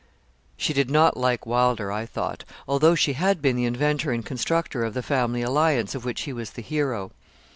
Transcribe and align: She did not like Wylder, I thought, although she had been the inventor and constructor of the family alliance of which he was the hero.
She 0.57 0.73
did 0.73 0.89
not 0.89 1.15
like 1.15 1.45
Wylder, 1.45 1.91
I 1.91 2.07
thought, 2.07 2.43
although 2.67 2.95
she 2.95 3.13
had 3.13 3.39
been 3.39 3.55
the 3.55 3.65
inventor 3.65 4.11
and 4.11 4.25
constructor 4.25 4.83
of 4.83 4.95
the 4.95 5.03
family 5.03 5.43
alliance 5.43 5.93
of 5.93 6.05
which 6.05 6.21
he 6.21 6.33
was 6.33 6.49
the 6.49 6.63
hero. 6.63 7.11